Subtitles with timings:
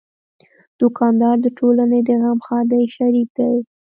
[0.79, 3.55] دوکاندار د ټولنې د غم ښادۍ شریک دی.